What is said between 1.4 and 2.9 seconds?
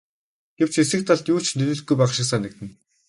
ч нөлөөлөхгүй байх шиг санагдана.